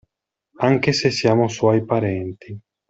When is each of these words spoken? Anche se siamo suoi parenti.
Anche 0.61 0.93
se 0.93 1.11
siamo 1.11 1.47
suoi 1.47 1.85
parenti. 1.85 2.59